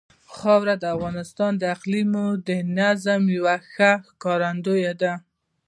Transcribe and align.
خاوره 0.35 0.75
د 0.79 0.85
افغانستان 0.95 1.51
د 1.57 1.63
اقلیمي 1.75 2.25
نظام 2.79 3.23
یوه 3.37 3.55
ښه 3.71 3.91
ښکارندوی 4.07 4.83
ده. 5.01 5.13